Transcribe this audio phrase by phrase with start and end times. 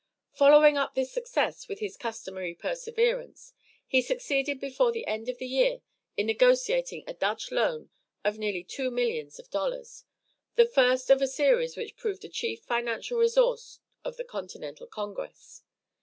[0.33, 3.53] Following up this success with his CUSTOMARY PERSEVERENCE,
[3.85, 5.81] he succeeded before the end of the year
[6.17, 7.91] in negotiating a Dutch loan
[8.25, 10.05] of nearly two millions of dollars,
[10.55, 15.61] the first of a series which proved a chief financial resource of the continental congress.